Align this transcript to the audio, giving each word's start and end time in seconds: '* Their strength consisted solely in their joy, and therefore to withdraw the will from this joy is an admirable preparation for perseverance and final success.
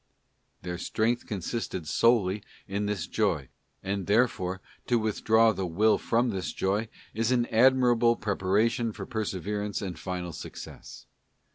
'* 0.33 0.61
Their 0.63 0.79
strength 0.79 1.27
consisted 1.27 1.87
solely 1.87 2.41
in 2.67 2.87
their 2.87 2.95
joy, 2.95 3.49
and 3.83 4.07
therefore 4.07 4.59
to 4.87 4.97
withdraw 4.97 5.51
the 5.53 5.67
will 5.67 5.99
from 5.99 6.31
this 6.31 6.53
joy 6.53 6.89
is 7.13 7.31
an 7.31 7.45
admirable 7.51 8.15
preparation 8.15 8.93
for 8.93 9.05
perseverance 9.05 9.79
and 9.79 9.99
final 9.99 10.33
success. 10.33 11.05